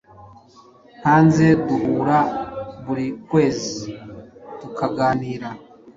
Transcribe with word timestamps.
hanze 1.03 1.45
duhura 1.67 2.19
buri 2.85 3.07
kwezi 3.27 3.83
tukaganira 4.59 5.49